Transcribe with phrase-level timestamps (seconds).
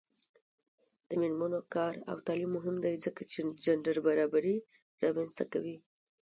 [1.07, 4.57] د میرمنو کار او تعلیم مهم دی ځکه چې جنډر برابري
[5.03, 5.77] رامنځته کوي.